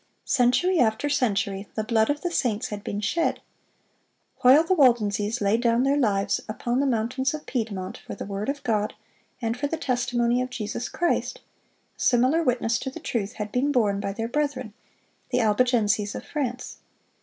Century 0.25 0.79
after 0.79 1.09
century 1.09 1.67
the 1.75 1.83
blood 1.83 2.09
of 2.09 2.21
the 2.21 2.31
saints 2.31 2.69
had 2.69 2.83
been 2.83 3.01
shed. 3.01 3.39
While 4.39 4.63
the 4.63 4.73
Waldenses 4.73 5.41
laid 5.41 5.61
down 5.61 5.83
their 5.83 5.95
lives 5.95 6.41
upon 6.49 6.79
the 6.79 6.87
mountains 6.87 7.35
of 7.35 7.45
Piedmont 7.45 7.99
"for 7.99 8.15
the 8.15 8.25
word 8.25 8.49
of 8.49 8.63
God, 8.63 8.95
and 9.43 9.55
for 9.55 9.67
the 9.67 9.77
testimony 9.77 10.41
of 10.41 10.49
Jesus 10.49 10.89
Christ," 10.89 11.41
similar 11.97 12.41
witness 12.41 12.79
to 12.79 12.89
the 12.89 12.99
truth 12.99 13.33
had 13.33 13.51
been 13.51 13.71
borne 13.71 13.99
by 13.99 14.11
their 14.11 14.27
brethren, 14.27 14.73
the 15.29 15.39
Albigenses 15.41 16.15
of 16.15 16.25
France. 16.25 16.77